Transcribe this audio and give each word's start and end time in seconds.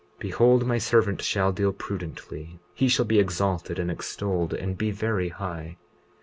20:43 0.15 0.19
Behold, 0.21 0.65
my 0.65 0.77
servant 0.79 1.21
shall 1.21 1.51
deal 1.51 1.71
prudently; 1.71 2.59
he 2.73 2.87
shall 2.87 3.05
be 3.05 3.19
exalted 3.19 3.77
and 3.77 3.91
extolled 3.91 4.51
and 4.51 4.75
be 4.75 4.89
very 4.89 5.29
high. 5.29 5.77